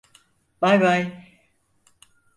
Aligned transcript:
Baybay. 0.61 1.01